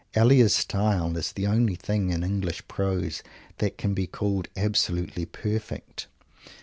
Elia's 0.15 0.55
style 0.55 1.15
is 1.15 1.31
the 1.31 1.45
only 1.45 1.75
thing 1.75 2.09
in 2.09 2.23
English 2.23 2.67
prose 2.67 3.21
that 3.59 3.77
can 3.77 3.93
be 3.93 4.07
called 4.07 4.47
absolutely 4.57 5.27
perfect. 5.27 6.07